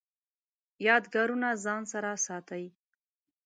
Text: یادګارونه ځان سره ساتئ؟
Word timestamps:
یادګارونه 0.87 1.49
ځان 1.63 1.81
سره 1.91 2.09
ساتئ؟ 2.25 2.65